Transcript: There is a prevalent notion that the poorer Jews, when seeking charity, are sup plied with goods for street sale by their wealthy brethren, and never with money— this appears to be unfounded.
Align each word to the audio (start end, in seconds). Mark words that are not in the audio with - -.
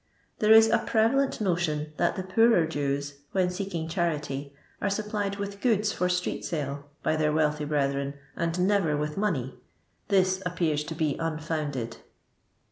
There 0.39 0.51
is 0.51 0.67
a 0.67 0.79
prevalent 0.79 1.39
notion 1.41 1.93
that 1.97 2.15
the 2.15 2.23
poorer 2.23 2.65
Jews, 2.65 3.19
when 3.33 3.51
seeking 3.51 3.87
charity, 3.87 4.51
are 4.81 4.89
sup 4.89 5.09
plied 5.09 5.35
with 5.35 5.61
goods 5.61 5.91
for 5.91 6.09
street 6.09 6.43
sale 6.43 6.87
by 7.03 7.15
their 7.15 7.31
wealthy 7.31 7.65
brethren, 7.65 8.15
and 8.35 8.65
never 8.67 8.97
with 8.97 9.15
money— 9.15 9.59
this 10.07 10.41
appears 10.43 10.83
to 10.85 10.95
be 10.95 11.17
unfounded. 11.19 11.97